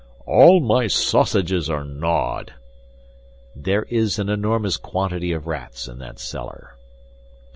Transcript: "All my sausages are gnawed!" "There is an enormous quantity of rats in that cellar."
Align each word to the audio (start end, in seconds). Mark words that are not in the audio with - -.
"All 0.25 0.61
my 0.61 0.87
sausages 0.87 1.69
are 1.69 1.83
gnawed!" 1.83 2.55
"There 3.55 3.83
is 3.83 4.17
an 4.17 4.29
enormous 4.29 4.75
quantity 4.77 5.31
of 5.31 5.45
rats 5.45 5.87
in 5.87 5.99
that 5.99 6.17
cellar." 6.17 6.75